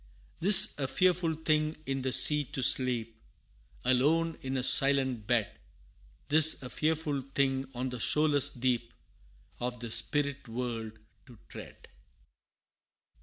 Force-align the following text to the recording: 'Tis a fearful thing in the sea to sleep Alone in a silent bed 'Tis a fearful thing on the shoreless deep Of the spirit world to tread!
'Tis 0.39 0.73
a 0.79 0.87
fearful 0.87 1.35
thing 1.35 1.77
in 1.85 2.01
the 2.01 2.11
sea 2.11 2.43
to 2.43 2.63
sleep 2.63 3.21
Alone 3.85 4.35
in 4.41 4.57
a 4.57 4.63
silent 4.63 5.27
bed 5.27 5.59
'Tis 6.27 6.63
a 6.63 6.71
fearful 6.71 7.21
thing 7.35 7.67
on 7.75 7.89
the 7.89 7.99
shoreless 7.99 8.49
deep 8.49 8.95
Of 9.59 9.79
the 9.79 9.91
spirit 9.91 10.47
world 10.47 10.93
to 11.27 11.37
tread! 11.49 11.87